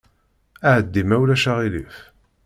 Ɛeddi, 0.75 1.03
ma 1.07 1.15
ulac 1.21 1.43
aɣilif. 1.51 1.95